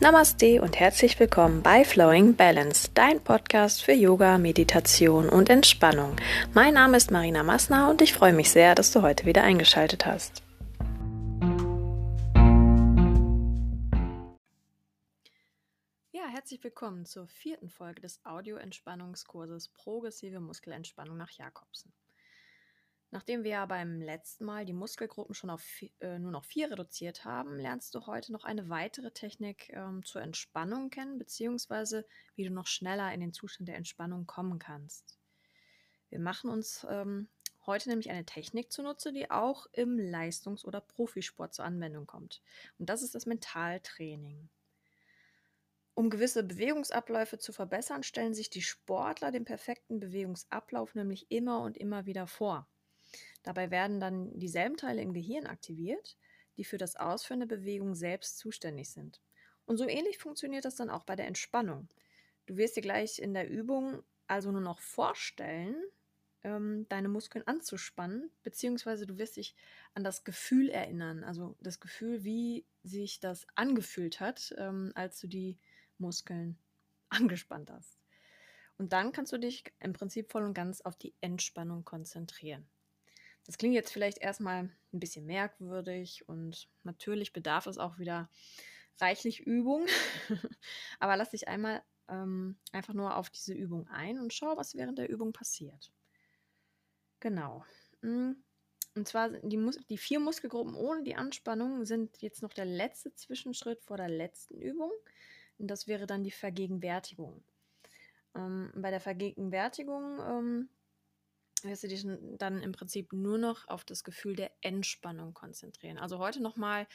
Namaste 0.00 0.62
und 0.62 0.78
herzlich 0.78 1.18
willkommen 1.18 1.60
bei 1.60 1.84
Flowing 1.84 2.36
Balance, 2.36 2.88
dein 2.94 3.20
Podcast 3.20 3.82
für 3.82 3.94
Yoga, 3.94 4.38
Meditation 4.38 5.28
und 5.28 5.50
Entspannung. 5.50 6.14
Mein 6.54 6.74
Name 6.74 6.96
ist 6.96 7.10
Marina 7.10 7.42
Massner 7.42 7.90
und 7.90 8.00
ich 8.00 8.12
freue 8.12 8.32
mich 8.32 8.48
sehr, 8.48 8.76
dass 8.76 8.92
du 8.92 9.02
heute 9.02 9.26
wieder 9.26 9.42
eingeschaltet 9.42 10.06
hast. 10.06 10.44
Ja, 16.12 16.28
herzlich 16.30 16.62
willkommen 16.62 17.04
zur 17.04 17.26
vierten 17.26 17.68
Folge 17.68 18.00
des 18.00 18.24
Audio-Entspannungskurses 18.24 19.68
Progressive 19.70 20.38
Muskelentspannung 20.38 21.16
nach 21.16 21.32
Jakobsen. 21.32 21.92
Nachdem 23.10 23.42
wir 23.42 23.52
ja 23.52 23.66
beim 23.66 24.02
letzten 24.02 24.44
Mal 24.44 24.66
die 24.66 24.74
Muskelgruppen 24.74 25.34
schon 25.34 25.48
auf 25.48 25.64
äh, 26.00 26.18
nur 26.18 26.30
noch 26.30 26.44
vier 26.44 26.70
reduziert 26.70 27.24
haben, 27.24 27.58
lernst 27.58 27.94
du 27.94 28.06
heute 28.06 28.32
noch 28.32 28.44
eine 28.44 28.68
weitere 28.68 29.10
Technik 29.10 29.70
ähm, 29.70 30.04
zur 30.04 30.20
Entspannung 30.20 30.90
kennen, 30.90 31.18
beziehungsweise 31.18 32.04
wie 32.34 32.44
du 32.44 32.50
noch 32.50 32.66
schneller 32.66 33.12
in 33.14 33.20
den 33.20 33.32
Zustand 33.32 33.68
der 33.68 33.76
Entspannung 33.76 34.26
kommen 34.26 34.58
kannst. 34.58 35.18
Wir 36.10 36.18
machen 36.18 36.50
uns 36.50 36.86
ähm, 36.90 37.28
heute 37.64 37.88
nämlich 37.88 38.10
eine 38.10 38.26
Technik 38.26 38.70
zunutze, 38.72 39.10
die 39.12 39.30
auch 39.30 39.66
im 39.72 39.98
Leistungs- 39.98 40.66
oder 40.66 40.82
Profisport 40.82 41.54
zur 41.54 41.64
Anwendung 41.64 42.06
kommt. 42.06 42.42
Und 42.78 42.90
das 42.90 43.02
ist 43.02 43.14
das 43.14 43.24
Mentaltraining. 43.24 44.50
Um 45.94 46.10
gewisse 46.10 46.44
Bewegungsabläufe 46.44 47.38
zu 47.38 47.52
verbessern, 47.52 48.02
stellen 48.02 48.34
sich 48.34 48.50
die 48.50 48.62
Sportler 48.62 49.32
den 49.32 49.46
perfekten 49.46 49.98
Bewegungsablauf 49.98 50.94
nämlich 50.94 51.30
immer 51.30 51.62
und 51.62 51.76
immer 51.76 52.06
wieder 52.06 52.26
vor. 52.26 52.68
Dabei 53.42 53.70
werden 53.70 54.00
dann 54.00 54.38
dieselben 54.38 54.76
Teile 54.76 55.02
im 55.02 55.12
Gehirn 55.12 55.46
aktiviert, 55.46 56.16
die 56.56 56.64
für 56.64 56.78
das 56.78 56.96
Ausführen 56.96 57.40
der 57.40 57.46
Bewegung 57.46 57.94
selbst 57.94 58.38
zuständig 58.38 58.90
sind. 58.90 59.20
Und 59.64 59.76
so 59.76 59.86
ähnlich 59.86 60.18
funktioniert 60.18 60.64
das 60.64 60.76
dann 60.76 60.90
auch 60.90 61.04
bei 61.04 61.14
der 61.14 61.26
Entspannung. 61.26 61.88
Du 62.46 62.56
wirst 62.56 62.76
dir 62.76 62.82
gleich 62.82 63.18
in 63.18 63.34
der 63.34 63.48
Übung 63.48 64.02
also 64.26 64.50
nur 64.50 64.60
noch 64.60 64.80
vorstellen, 64.80 65.76
ähm, 66.44 66.86
deine 66.88 67.08
Muskeln 67.08 67.46
anzuspannen, 67.46 68.30
beziehungsweise 68.42 69.06
du 69.06 69.18
wirst 69.18 69.36
dich 69.36 69.54
an 69.94 70.04
das 70.04 70.24
Gefühl 70.24 70.68
erinnern, 70.68 71.24
also 71.24 71.56
das 71.60 71.80
Gefühl, 71.80 72.24
wie 72.24 72.64
sich 72.82 73.20
das 73.20 73.46
angefühlt 73.54 74.20
hat, 74.20 74.54
ähm, 74.56 74.92
als 74.94 75.20
du 75.20 75.26
die 75.26 75.58
Muskeln 75.98 76.58
angespannt 77.08 77.70
hast. 77.70 77.98
Und 78.76 78.92
dann 78.92 79.12
kannst 79.12 79.32
du 79.32 79.38
dich 79.38 79.64
im 79.80 79.92
Prinzip 79.92 80.30
voll 80.30 80.44
und 80.44 80.54
ganz 80.54 80.80
auf 80.82 80.96
die 80.96 81.14
Entspannung 81.20 81.84
konzentrieren. 81.84 82.68
Das 83.48 83.56
klingt 83.56 83.74
jetzt 83.74 83.94
vielleicht 83.94 84.18
erstmal 84.18 84.64
ein 84.92 85.00
bisschen 85.00 85.24
merkwürdig 85.24 86.28
und 86.28 86.68
natürlich 86.82 87.32
bedarf 87.32 87.66
es 87.66 87.78
auch 87.78 87.98
wieder 87.98 88.28
reichlich 89.00 89.40
Übung. 89.40 89.86
Aber 91.00 91.16
lass 91.16 91.30
dich 91.30 91.48
einmal 91.48 91.82
ähm, 92.10 92.58
einfach 92.72 92.92
nur 92.92 93.16
auf 93.16 93.30
diese 93.30 93.54
Übung 93.54 93.88
ein 93.88 94.20
und 94.20 94.34
schau, 94.34 94.58
was 94.58 94.74
während 94.74 94.98
der 94.98 95.08
Übung 95.08 95.32
passiert. 95.32 95.90
Genau. 97.20 97.64
Mm, 98.02 98.32
und 98.94 99.08
zwar 99.08 99.30
die, 99.30 99.56
Mus 99.56 99.78
die 99.88 99.96
vier 99.96 100.20
Muskelgruppen 100.20 100.74
ohne 100.74 101.02
die 101.02 101.16
Anspannung 101.16 101.86
sind 101.86 102.20
jetzt 102.20 102.42
noch 102.42 102.52
der 102.52 102.66
letzte 102.66 103.14
Zwischenschritt 103.14 103.82
vor 103.82 103.96
der 103.96 104.10
letzten 104.10 104.58
Übung. 104.58 104.92
Und 105.56 105.68
das 105.68 105.86
wäre 105.86 106.06
dann 106.06 106.22
die 106.22 106.32
Vergegenwärtigung. 106.32 107.42
Ähm, 108.34 108.72
bei 108.76 108.90
der 108.90 109.00
Vergegenwärtigung 109.00 110.18
ähm, 110.20 110.68
wirst 111.64 111.82
du 111.82 111.88
dich 111.88 112.06
dann 112.38 112.62
im 112.62 112.72
Prinzip 112.72 113.12
nur 113.12 113.38
noch 113.38 113.68
auf 113.68 113.84
das 113.84 114.04
Gefühl 114.04 114.36
der 114.36 114.50
Entspannung 114.60 115.34
konzentrieren. 115.34 115.98
Also 115.98 116.18
heute 116.18 116.42
nochmal 116.42 116.86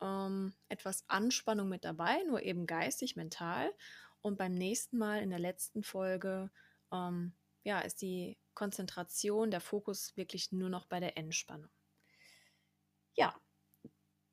ähm, 0.00 0.52
etwas 0.68 1.04
Anspannung 1.08 1.68
mit 1.68 1.84
dabei, 1.84 2.22
nur 2.26 2.42
eben 2.42 2.66
geistig, 2.66 3.16
mental. 3.16 3.72
Und 4.20 4.38
beim 4.38 4.52
nächsten 4.52 4.98
Mal 4.98 5.22
in 5.22 5.30
der 5.30 5.38
letzten 5.38 5.82
Folge, 5.82 6.50
ähm, 6.92 7.32
ja, 7.64 7.80
ist 7.80 8.02
die 8.02 8.38
Konzentration, 8.54 9.50
der 9.50 9.60
Fokus 9.60 10.16
wirklich 10.16 10.52
nur 10.52 10.68
noch 10.68 10.86
bei 10.86 11.00
der 11.00 11.16
Entspannung. 11.16 11.70
Ja, 13.14 13.34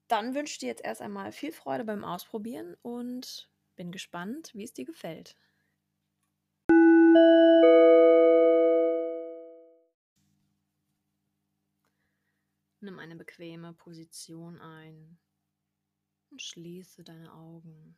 dann 0.08 0.34
wünsche 0.34 0.54
ich 0.54 0.60
dir 0.60 0.68
jetzt 0.68 0.84
erst 0.84 1.02
einmal 1.02 1.32
viel 1.32 1.52
Freude 1.52 1.86
beim 1.86 2.04
Ausprobieren 2.04 2.76
und 2.82 3.50
bin 3.76 3.92
gespannt, 3.92 4.52
wie 4.54 4.64
es 4.64 4.74
dir 4.74 4.86
gefällt. 4.86 5.36
Nimm 12.90 12.98
eine 12.98 13.16
bequeme 13.16 13.72
Position 13.72 14.60
ein 14.60 15.20
und 16.32 16.42
schließe 16.42 17.04
deine 17.04 17.32
Augen. 17.36 17.96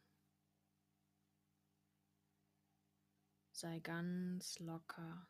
Sei 3.54 3.80
ganz 3.80 4.60
locker. 4.60 5.30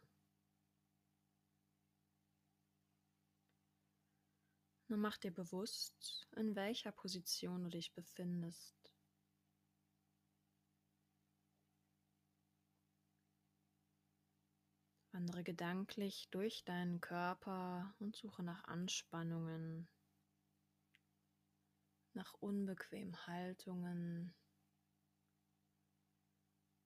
Nur 4.88 4.98
mach 4.98 5.20
dir 5.20 5.32
bewusst, 5.32 6.28
in 6.36 6.56
welcher 6.56 6.92
Position 6.92 7.66
du 7.66 7.70
dich 7.70 7.94
befindest. 7.94 8.81
Wandere 15.14 15.44
gedanklich 15.44 16.30
durch 16.32 16.64
deinen 16.64 17.02
Körper 17.02 17.94
und 18.00 18.16
suche 18.16 18.44
nach 18.44 18.64
Anspannungen, 18.64 19.90
nach 22.14 22.34
unbequemen 22.40 23.28
Haltungen 23.28 24.34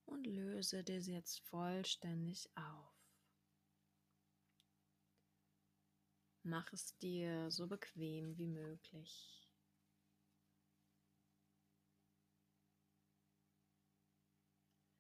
und 0.05 0.25
löse 0.25 0.83
dir 0.83 1.01
sie 1.01 1.13
jetzt 1.13 1.39
vollständig 1.41 2.49
auf. 2.55 2.95
Mach 6.41 6.71
es 6.73 6.97
dir 6.97 7.49
so 7.51 7.67
bequem 7.67 8.37
wie 8.37 8.47
möglich. 8.47 9.49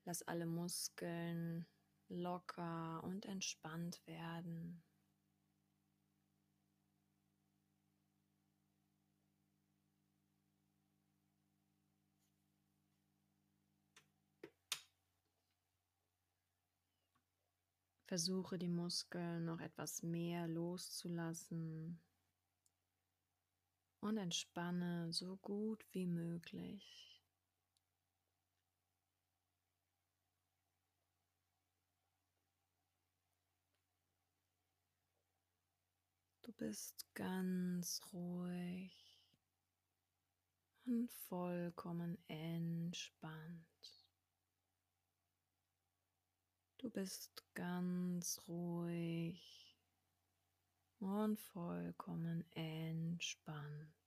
Lass 0.05 0.21
alle 0.23 0.45
Muskeln 0.45 1.65
locker 2.09 3.03
und 3.03 3.25
entspannt 3.25 4.01
werden. 4.05 4.83
Versuche 18.07 18.59
die 18.59 18.69
Muskeln 18.69 19.45
noch 19.45 19.59
etwas 19.59 20.03
mehr 20.03 20.47
loszulassen 20.47 21.99
und 23.99 24.17
entspanne 24.17 25.11
so 25.11 25.37
gut 25.37 25.83
wie 25.91 26.05
möglich. 26.05 27.14
Bist 36.57 37.05
ganz 37.13 38.01
ruhig 38.13 39.19
und 40.85 41.11
vollkommen 41.11 42.17
entspannt. 42.27 43.65
Du 46.77 46.89
bist 46.89 47.43
ganz 47.55 48.39
ruhig 48.47 49.75
und 50.99 51.39
vollkommen 51.39 52.45
entspannt. 52.51 54.04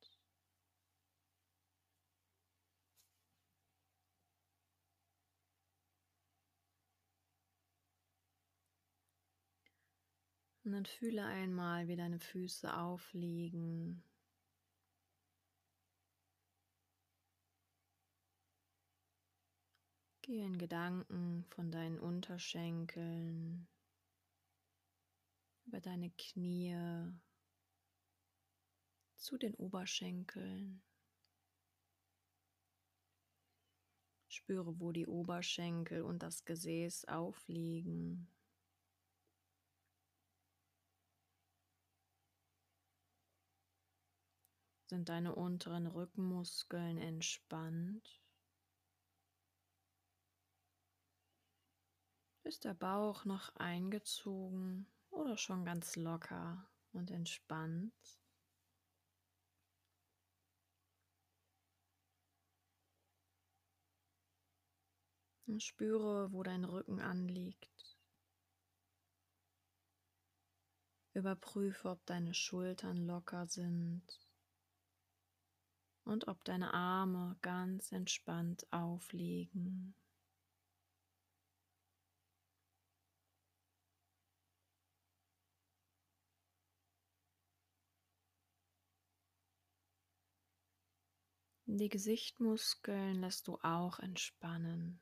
Und 10.69 10.75
dann 10.75 10.85
fühle 10.85 11.25
einmal, 11.25 11.89
wie 11.89 11.97
deine 11.97 12.19
Füße 12.19 12.77
aufliegen. 12.77 14.03
Gehe 20.21 20.45
in 20.45 20.59
Gedanken 20.59 21.47
von 21.49 21.71
deinen 21.71 21.99
Unterschenkeln 21.99 23.67
über 25.65 25.81
deine 25.81 26.11
Knie 26.11 26.77
zu 29.17 29.39
den 29.39 29.55
Oberschenkeln. 29.55 30.83
Spüre, 34.29 34.79
wo 34.79 34.93
die 34.93 35.07
Oberschenkel 35.07 36.03
und 36.03 36.23
das 36.23 36.45
Gesäß 36.45 37.07
aufliegen. 37.07 38.29
Sind 44.89 45.11
deine 45.11 45.35
unteren 45.35 45.87
Rückenmuskeln 45.87 46.97
entspannt? 46.97 48.23
Ist 52.43 52.65
der 52.65 52.73
Bauch 52.73 53.27
noch 53.27 53.55
eingezogen 53.57 54.87
oder 55.11 55.37
schon 55.37 55.67
ganz 55.67 55.97
locker 55.97 56.67
und 56.93 57.11
entspannt? 57.11 57.93
Und 65.45 65.63
spüre, 65.63 66.33
wo 66.33 66.43
dein 66.43 66.65
Rücken 66.65 67.01
anliegt. 67.01 67.99
Überprüfe, 71.13 71.91
ob 71.91 72.07
deine 72.07 72.33
Schultern 72.33 73.07
locker 73.07 73.47
sind 73.47 74.28
und 76.09 76.27
ob 76.27 76.43
deine 76.45 76.73
Arme 76.73 77.37
ganz 77.43 77.93
entspannt 77.93 78.67
aufliegen. 78.73 79.95
Die 91.67 91.91
Gesichtmuskeln 91.91 93.21
lässt 93.21 93.47
du 93.47 93.59
auch 93.63 93.99
entspannen. 93.99 94.99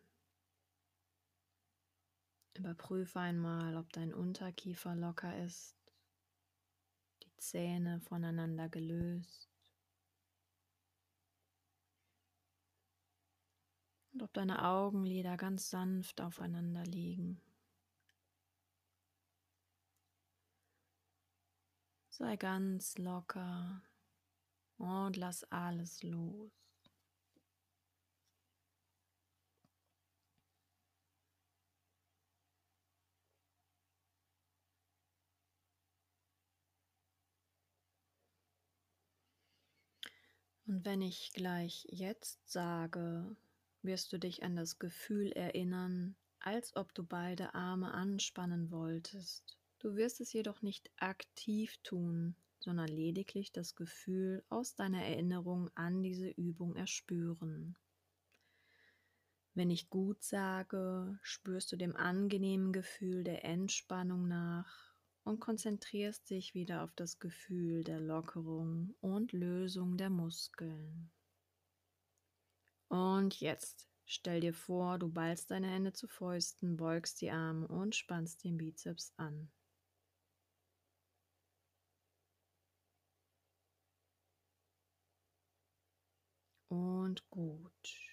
Überprüfe 2.54 3.20
einmal, 3.20 3.76
ob 3.76 3.92
dein 3.92 4.12
Unterkiefer 4.12 4.96
locker 4.96 5.44
ist, 5.44 5.76
die 7.22 7.36
Zähne 7.36 8.00
voneinander 8.00 8.68
gelöst 8.68 9.55
ob 14.26 14.32
deine 14.32 14.64
Augenlider 14.64 15.36
ganz 15.36 15.70
sanft 15.70 16.20
aufeinander 16.20 16.82
liegen. 16.84 17.40
Sei 22.08 22.36
ganz 22.36 22.98
locker 22.98 23.82
und 24.78 25.16
lass 25.16 25.44
alles 25.52 26.02
los. 26.02 26.50
Und 40.66 40.84
wenn 40.84 41.00
ich 41.00 41.32
gleich 41.32 41.86
jetzt 41.90 42.50
sage, 42.50 43.36
wirst 43.86 44.12
du 44.12 44.18
dich 44.18 44.42
an 44.42 44.56
das 44.56 44.78
Gefühl 44.78 45.32
erinnern, 45.32 46.16
als 46.40 46.76
ob 46.76 46.94
du 46.94 47.02
beide 47.02 47.54
Arme 47.54 47.92
anspannen 47.92 48.70
wolltest. 48.70 49.58
Du 49.78 49.96
wirst 49.96 50.20
es 50.20 50.32
jedoch 50.32 50.62
nicht 50.62 50.90
aktiv 50.96 51.76
tun, 51.82 52.36
sondern 52.58 52.88
lediglich 52.88 53.52
das 53.52 53.74
Gefühl 53.74 54.44
aus 54.48 54.74
deiner 54.74 55.04
Erinnerung 55.04 55.70
an 55.74 56.02
diese 56.02 56.28
Übung 56.28 56.74
erspüren. 56.76 57.76
Wenn 59.54 59.70
ich 59.70 59.88
gut 59.88 60.22
sage, 60.22 61.18
spürst 61.22 61.72
du 61.72 61.76
dem 61.76 61.96
angenehmen 61.96 62.72
Gefühl 62.72 63.24
der 63.24 63.44
Entspannung 63.44 64.28
nach 64.28 64.94
und 65.24 65.40
konzentrierst 65.40 66.28
dich 66.30 66.54
wieder 66.54 66.82
auf 66.84 66.92
das 66.94 67.18
Gefühl 67.18 67.82
der 67.82 68.00
Lockerung 68.00 68.94
und 69.00 69.32
Lösung 69.32 69.96
der 69.96 70.10
Muskeln. 70.10 71.10
Und 72.88 73.40
jetzt 73.40 73.88
stell 74.04 74.40
dir 74.40 74.54
vor, 74.54 74.98
du 74.98 75.08
ballst 75.08 75.50
deine 75.50 75.68
Hände 75.68 75.92
zu 75.92 76.08
Fäusten, 76.08 76.76
beugst 76.76 77.20
die 77.20 77.30
Arme 77.30 77.68
und 77.68 77.94
spannst 77.94 78.44
den 78.44 78.56
Bizeps 78.56 79.12
an. 79.16 79.50
und 86.68 87.28
gut. 87.30 88.05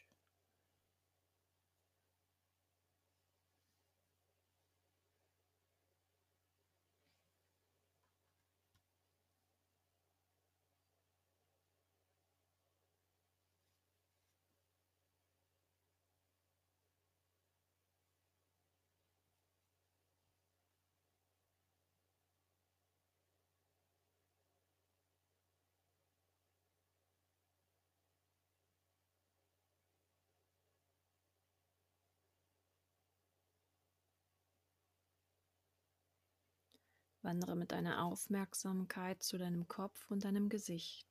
Wandere 37.24 37.56
mit 37.56 37.72
deiner 37.72 38.04
Aufmerksamkeit 38.04 39.24
zu 39.24 39.38
deinem 39.38 39.68
Kopf 39.68 40.12
und 40.12 40.26
deinem 40.26 40.50
Gesicht. 40.50 41.08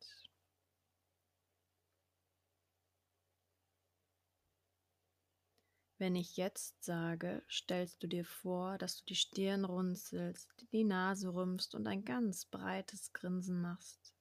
Wenn 6.02 6.16
ich 6.16 6.36
jetzt 6.36 6.82
sage, 6.82 7.44
stellst 7.48 8.02
du 8.02 8.08
dir 8.08 8.24
vor, 8.24 8.76
dass 8.76 8.98
du 8.98 9.04
die 9.04 9.14
Stirn 9.14 9.64
runzelst, 9.64 10.66
die 10.72 10.84
Nase 10.84 11.32
rümpfst 11.32 11.76
und 11.76 11.86
ein 11.86 12.04
ganz 12.04 12.44
breites 12.44 13.12
Grinsen 13.12 13.60
machst. 13.60 14.12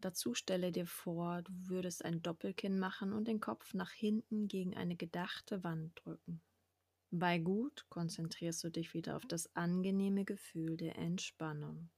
Dazu 0.00 0.34
stelle 0.34 0.72
dir 0.72 0.86
vor, 0.86 1.42
du 1.42 1.52
würdest 1.68 2.04
ein 2.04 2.20
Doppelkinn 2.20 2.78
machen 2.78 3.12
und 3.12 3.28
den 3.28 3.40
Kopf 3.40 3.74
nach 3.74 3.92
hinten 3.92 4.48
gegen 4.48 4.76
eine 4.76 4.96
gedachte 4.96 5.62
Wand 5.64 5.92
drücken. 6.04 6.40
Bei 7.10 7.38
Gut 7.38 7.86
konzentrierst 7.88 8.62
du 8.64 8.70
dich 8.70 8.92
wieder 8.92 9.16
auf 9.16 9.24
das 9.24 9.54
angenehme 9.56 10.24
Gefühl 10.24 10.76
der 10.76 10.96
Entspannung. 10.96 11.88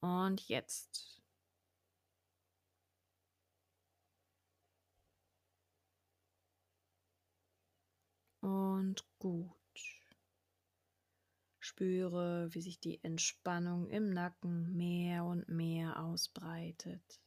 Und 0.00 0.48
jetzt. 0.48 1.22
Und 8.40 9.04
gut. 9.18 9.52
Spüre, 11.60 12.48
wie 12.54 12.62
sich 12.62 12.80
die 12.80 13.02
Entspannung 13.04 13.88
im 13.88 14.10
Nacken 14.10 14.76
mehr 14.76 15.24
und 15.24 15.48
mehr 15.48 16.00
ausbreitet. 16.00 17.20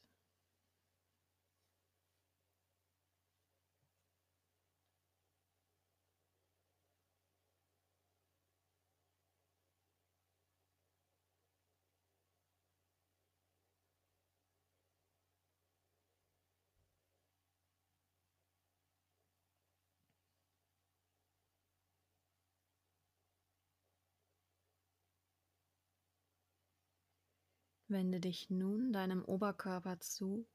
Wende 27.89 28.19
dich 28.19 28.51
nun 28.51 28.93
deinem 28.93 29.25
Oberkörper 29.25 29.99
zu 29.99 30.47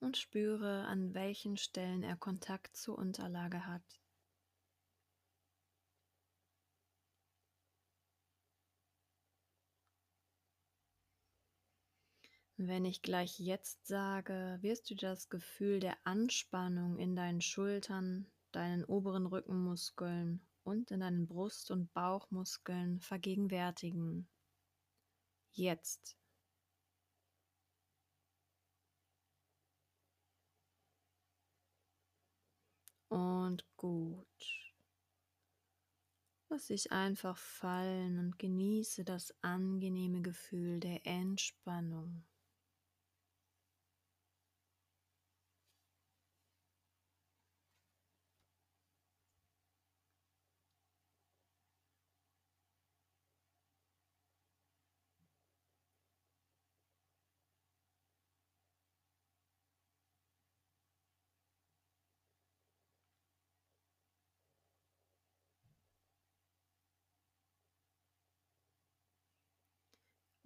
und 0.00 0.18
spüre, 0.18 0.84
an 0.84 1.14
welchen 1.14 1.56
Stellen 1.56 2.02
er 2.02 2.16
Kontakt 2.16 2.76
zur 2.76 2.98
Unterlage 2.98 3.66
hat. 3.66 4.00
Wenn 12.58 12.84
ich 12.84 13.00
gleich 13.00 13.38
jetzt 13.38 13.86
sage, 13.86 14.58
wirst 14.60 14.90
du 14.90 14.94
das 14.94 15.30
Gefühl 15.30 15.80
der 15.80 15.96
Anspannung 16.04 16.98
in 16.98 17.16
deinen 17.16 17.40
Schultern, 17.40 18.30
deinen 18.52 18.84
oberen 18.84 19.24
Rückenmuskeln 19.24 20.46
und 20.62 20.90
in 20.90 21.00
deinen 21.00 21.26
Brust- 21.26 21.70
und 21.70 21.90
Bauchmuskeln 21.94 23.00
vergegenwärtigen. 23.00 24.28
Jetzt. 25.52 26.19
Und 33.10 33.64
gut. 33.76 34.26
Lass 36.48 36.66
dich 36.66 36.90
einfach 36.90 37.36
fallen 37.36 38.18
und 38.18 38.38
genieße 38.38 39.04
das 39.04 39.34
angenehme 39.42 40.22
Gefühl 40.22 40.80
der 40.80 41.06
Entspannung. 41.06 42.24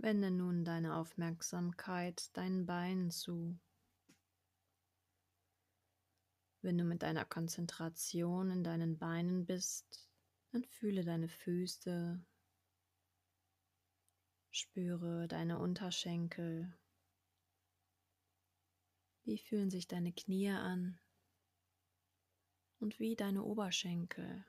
Wende 0.04 0.30
nun 0.30 0.66
deine 0.66 0.96
Aufmerksamkeit 0.96 2.36
deinen 2.36 2.66
Beinen 2.66 3.10
zu. 3.10 3.58
Wenn 6.60 6.76
du 6.76 6.84
mit 6.84 7.02
deiner 7.02 7.24
Konzentration 7.24 8.50
in 8.50 8.62
deinen 8.62 8.98
Beinen 8.98 9.46
bist, 9.46 10.06
dann 10.52 10.62
fühle 10.62 11.04
deine 11.04 11.30
Füße, 11.30 12.22
spüre 14.50 15.26
deine 15.26 15.58
Unterschenkel. 15.58 16.76
Wie 19.22 19.38
fühlen 19.38 19.70
sich 19.70 19.88
deine 19.88 20.12
Knie 20.12 20.50
an 20.50 21.00
und 22.78 23.00
wie 23.00 23.16
deine 23.16 23.42
Oberschenkel? 23.42 24.44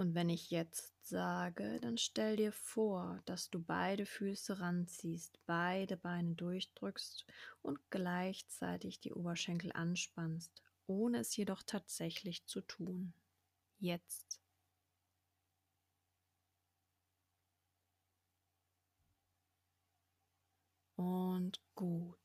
Und 0.00 0.14
wenn 0.14 0.30
ich 0.30 0.50
jetzt 0.50 0.94
sage, 1.06 1.78
dann 1.78 1.98
stell 1.98 2.36
dir 2.36 2.52
vor, 2.52 3.20
dass 3.26 3.50
du 3.50 3.60
beide 3.62 4.06
Füße 4.06 4.58
ranziehst, 4.58 5.38
beide 5.44 5.98
Beine 5.98 6.34
durchdrückst 6.36 7.26
und 7.60 7.78
gleichzeitig 7.90 9.00
die 9.00 9.12
Oberschenkel 9.12 9.72
anspannst, 9.72 10.62
ohne 10.86 11.18
es 11.18 11.36
jedoch 11.36 11.62
tatsächlich 11.62 12.46
zu 12.46 12.62
tun. 12.62 13.12
Jetzt. 13.78 14.40
Und 20.96 21.58
gut. 21.74 22.19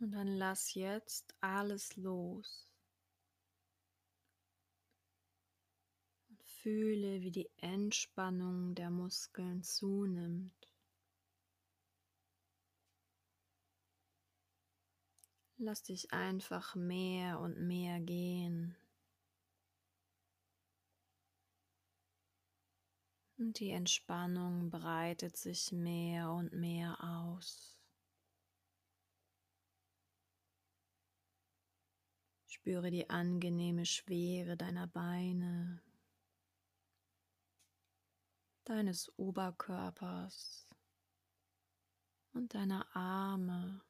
Und 0.00 0.12
dann 0.12 0.28
lass 0.28 0.72
jetzt 0.72 1.34
alles 1.42 1.94
los. 1.96 2.72
Und 6.30 6.42
fühle, 6.42 7.20
wie 7.20 7.30
die 7.30 7.50
Entspannung 7.58 8.74
der 8.74 8.88
Muskeln 8.88 9.62
zunimmt. 9.62 10.72
Lass 15.58 15.82
dich 15.82 16.10
einfach 16.14 16.74
mehr 16.74 17.38
und 17.38 17.60
mehr 17.60 18.00
gehen. 18.00 18.74
Und 23.36 23.58
die 23.58 23.70
Entspannung 23.70 24.70
breitet 24.70 25.36
sich 25.36 25.72
mehr 25.72 26.30
und 26.30 26.54
mehr 26.54 26.96
aus. 27.04 27.79
Spüre 32.60 32.90
die 32.90 33.08
angenehme 33.08 33.86
Schwere 33.86 34.54
deiner 34.54 34.86
Beine, 34.86 35.82
deines 38.64 39.10
Oberkörpers 39.16 40.68
und 42.34 42.52
deiner 42.52 42.86
Arme. 42.94 43.80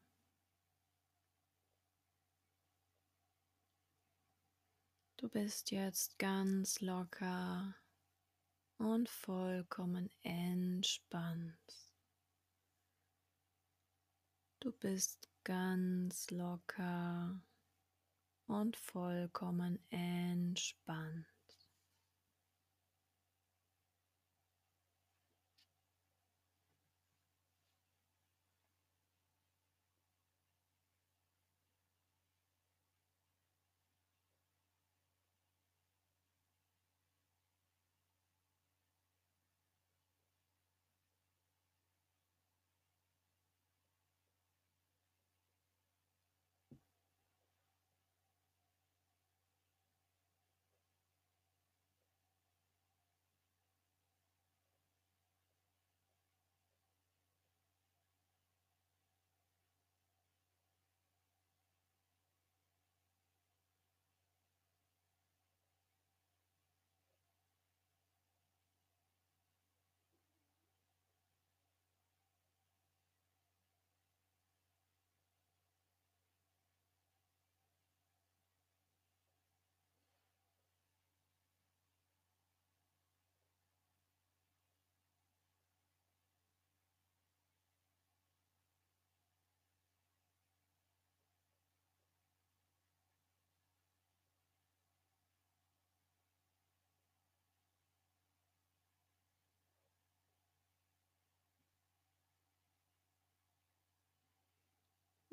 Du 5.16 5.28
bist 5.28 5.72
jetzt 5.72 6.16
ganz 6.20 6.80
locker 6.80 7.74
und 8.78 9.08
vollkommen 9.08 10.08
entspannt. 10.22 11.58
Du 14.60 14.70
bist 14.70 15.28
ganz 15.42 16.30
locker 16.30 17.42
und 18.50 18.76
vollkommen 18.76 19.78
entspannt. 19.90 21.29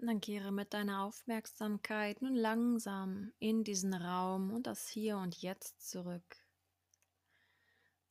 Dann 0.05 0.21
kehre 0.21 0.51
mit 0.51 0.73
deiner 0.73 1.03
Aufmerksamkeit 1.03 2.21
nun 2.21 2.35
langsam 2.35 3.33
in 3.39 3.63
diesen 3.63 3.95
Raum 3.95 4.51
und 4.51 4.67
das 4.67 4.87
Hier 4.87 5.17
und 5.17 5.41
Jetzt 5.41 5.89
zurück. 5.89 6.37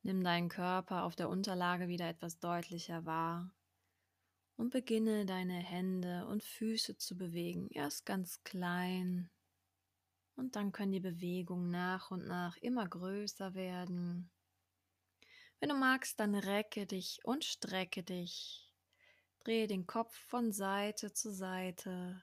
Nimm 0.02 0.24
deinen 0.24 0.48
Körper 0.48 1.04
auf 1.04 1.14
der 1.14 1.28
Unterlage 1.28 1.86
wieder 1.86 2.08
etwas 2.08 2.40
deutlicher 2.40 3.06
wahr 3.06 3.52
und 4.56 4.70
beginne 4.70 5.26
deine 5.26 5.58
Hände 5.58 6.26
und 6.26 6.42
Füße 6.42 6.96
zu 6.96 7.16
bewegen. 7.16 7.68
Erst 7.70 8.04
ganz 8.04 8.42
klein 8.42 9.30
und 10.34 10.56
dann 10.56 10.72
können 10.72 10.92
die 10.92 11.00
Bewegungen 11.00 11.70
nach 11.70 12.10
und 12.10 12.26
nach 12.26 12.56
immer 12.58 12.88
größer 12.88 13.54
werden. 13.54 14.30
Wenn 15.60 15.70
du 15.70 15.76
magst, 15.76 16.20
dann 16.20 16.34
recke 16.34 16.86
dich 16.86 17.20
und 17.24 17.44
strecke 17.44 18.02
dich 18.02 18.65
Drehe 19.46 19.68
den 19.68 19.86
Kopf 19.86 20.12
von 20.12 20.50
Seite 20.50 21.12
zu 21.12 21.30
Seite. 21.32 22.20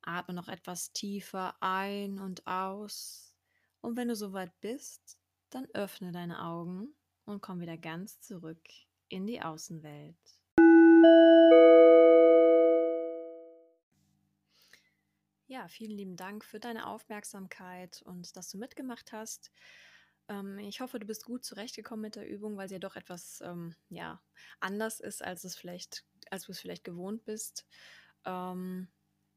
Atme 0.00 0.32
noch 0.32 0.46
etwas 0.46 0.92
tiefer 0.92 1.56
ein 1.60 2.20
und 2.20 2.46
aus. 2.46 3.34
Und 3.80 3.96
wenn 3.96 4.06
du 4.06 4.14
soweit 4.14 4.52
bist, 4.60 5.18
dann 5.50 5.66
öffne 5.74 6.12
deine 6.12 6.44
Augen 6.44 6.94
und 7.24 7.40
komm 7.40 7.58
wieder 7.58 7.76
ganz 7.76 8.20
zurück 8.20 8.62
in 9.08 9.26
die 9.26 9.42
Außenwelt. 9.42 10.16
Ja, 15.48 15.66
vielen 15.66 15.96
lieben 15.96 16.14
Dank 16.14 16.44
für 16.44 16.60
deine 16.60 16.86
Aufmerksamkeit 16.86 18.02
und 18.02 18.36
dass 18.36 18.50
du 18.50 18.58
mitgemacht 18.58 19.10
hast. 19.10 19.50
Ähm, 20.28 20.58
ich 20.60 20.80
hoffe, 20.80 21.00
du 21.00 21.06
bist 21.06 21.24
gut 21.24 21.44
zurechtgekommen 21.44 22.02
mit 22.02 22.14
der 22.14 22.28
Übung, 22.28 22.56
weil 22.56 22.68
sie 22.68 22.76
ja 22.76 22.78
doch 22.78 22.94
etwas 22.94 23.40
ähm, 23.40 23.74
ja, 23.88 24.22
anders 24.60 25.00
ist, 25.00 25.24
als 25.24 25.42
es 25.42 25.56
vielleicht, 25.56 26.04
als 26.30 26.44
du 26.44 26.52
es 26.52 26.60
vielleicht 26.60 26.84
gewohnt 26.84 27.24
bist. 27.24 27.66
Ähm, 28.24 28.88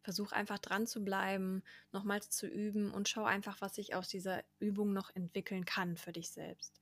versuch 0.04 0.32
einfach 0.34 0.60
dran 0.60 0.86
zu 0.86 1.04
bleiben, 1.04 1.64
nochmals 1.92 2.30
zu 2.30 2.48
üben 2.48 2.92
und 2.92 3.08
schau 3.08 3.24
einfach, 3.24 3.62
was 3.62 3.76
sich 3.76 3.96
aus 3.96 4.10
dieser 4.10 4.44
Übung 4.60 4.94
noch 4.94 5.16
entwickeln 5.16 5.66
kann 5.66 5.98
für 5.98 6.12
dich 6.12 6.32
selbst. 6.32 6.82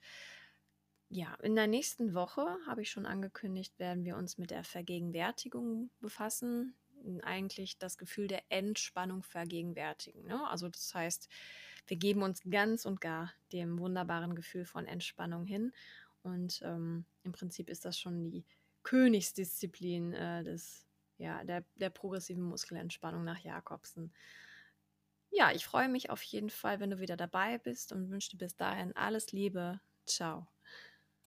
Ja, 1.10 1.36
in 1.42 1.56
der 1.56 1.68
nächsten 1.68 2.14
Woche, 2.14 2.58
habe 2.66 2.82
ich 2.82 2.90
schon 2.90 3.06
angekündigt, 3.06 3.78
werden 3.80 4.06
wir 4.06 4.16
uns 4.16 4.38
mit 4.38 4.50
der 4.50 4.64
Vergegenwärtigung 4.64 5.90
befassen. 6.00 6.74
Eigentlich 7.22 7.78
das 7.78 7.98
Gefühl 7.98 8.28
der 8.28 8.44
Entspannung 8.50 9.22
vergegenwärtigen. 9.22 10.26
Ne? 10.26 10.48
Also 10.50 10.70
das 10.70 10.94
heißt, 10.96 11.28
wir 11.88 11.98
geben 11.98 12.22
uns 12.22 12.42
ganz 12.50 12.86
und 12.86 13.02
gar 13.02 13.34
dem 13.52 13.78
wunderbaren 13.78 14.36
Gefühl 14.36 14.66
von 14.66 14.86
Entspannung 14.86 15.46
hin. 15.46 15.74
Und 16.24 16.62
ähm, 16.64 17.06
im 17.24 17.32
Prinzip 17.34 17.70
ist 17.70 17.84
das 17.84 18.00
schon 18.00 18.32
die 18.32 18.46
Königsdisziplin 18.84 20.14
äh, 20.14 20.44
des, 20.44 20.88
ja, 21.18 21.44
der, 21.44 21.66
der 21.76 21.90
progressiven 21.90 22.44
Muskelentspannung 22.44 23.24
nach 23.24 23.40
Jakobsen. 23.40 24.14
Ja, 25.30 25.52
ich 25.52 25.66
freue 25.66 25.90
mich 25.90 26.10
auf 26.10 26.22
jeden 26.24 26.50
Fall, 26.50 26.80
wenn 26.80 26.90
du 26.92 27.00
wieder 27.00 27.18
dabei 27.18 27.58
bist 27.58 27.92
und 27.92 28.10
wünsche 28.10 28.30
dir 28.32 28.38
bis 28.38 28.56
dahin 28.56 28.96
alles 28.96 29.32
Liebe. 29.32 29.82
Ciao. 30.06 30.48